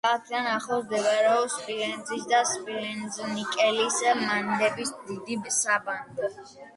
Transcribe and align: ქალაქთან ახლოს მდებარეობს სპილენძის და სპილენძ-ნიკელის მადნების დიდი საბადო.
ქალაქთან 0.05 0.45
ახლოს 0.51 0.85
მდებარეობს 0.85 1.57
სპილენძის 1.57 2.23
და 2.31 2.39
სპილენძ-ნიკელის 2.51 3.99
მადნების 4.23 4.95
დიდი 5.11 5.55
საბადო. 5.59 6.31